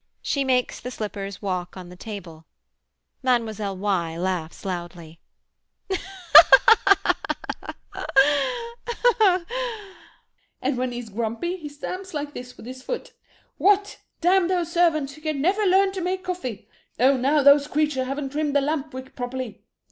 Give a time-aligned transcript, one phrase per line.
[0.23, 2.47] [She makes the slippers walk on the table.
[3.21, 3.77] Mlle.
[3.77, 4.17] Y.
[4.17, 5.19] laughs loudly.]
[10.59, 13.13] And when he is grumpy he stamps like this with his foot.
[13.59, 13.99] "What!
[14.21, 16.67] damn those servants who can never learn to make coffee.
[16.99, 19.61] Oh, now those creatures haven't trimmed the lamp wick properly!"